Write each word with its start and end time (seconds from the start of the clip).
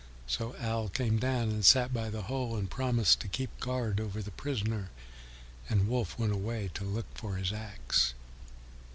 So 0.25 0.55
Owl 0.59 0.89
came 0.89 1.19
down 1.19 1.49
and 1.51 1.63
sat 1.63 1.93
by 1.93 2.09
the 2.09 2.23
hole 2.23 2.57
and 2.57 2.67
promised 2.67 3.19
to 3.19 3.27
keep 3.27 3.59
guard 3.59 3.99
over 3.99 4.19
the 4.23 4.31
prisoner, 4.31 4.89
and 5.69 5.87
Wolf 5.87 6.17
went 6.17 6.33
away 6.33 6.71
to 6.73 6.83
look 6.83 7.05
for 7.13 7.35
his 7.35 7.53
axe. 7.53 8.15